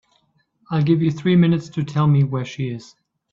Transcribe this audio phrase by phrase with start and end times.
[0.71, 2.95] I'll give you three minutes to tell me where she is.